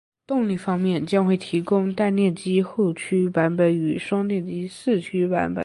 [0.25, 5.59] 动力方面，将会提供单电机后驱版本与双电机四驱版本